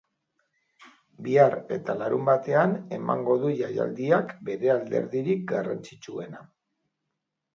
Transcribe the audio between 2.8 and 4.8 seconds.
emango du jaialdiak bere